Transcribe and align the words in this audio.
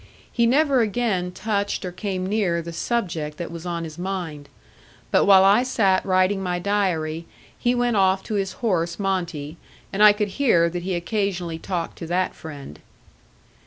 He 0.31 0.47
never 0.47 0.81
again 0.81 1.31
touched 1.31 1.85
or 1.85 1.91
came 1.91 2.25
near 2.25 2.63
the 2.63 2.73
subject 2.73 3.37
that 3.37 3.51
was 3.51 3.67
on 3.67 3.83
his 3.83 3.99
mind, 3.99 4.49
but 5.11 5.25
while 5.25 5.43
I 5.43 5.61
sat 5.61 6.03
writing 6.03 6.41
my 6.41 6.57
diary, 6.57 7.27
he 7.55 7.75
went 7.75 7.95
off 7.95 8.23
to 8.23 8.33
his 8.33 8.53
horse 8.65 8.97
Monte, 8.97 9.57
and 9.93 10.01
I 10.01 10.11
could 10.11 10.29
hear 10.39 10.71
that 10.71 10.81
he 10.81 10.95
occasionally 10.95 11.59
talked 11.59 11.99
to 11.99 12.07
that 12.07 12.33
friend. 12.33 12.79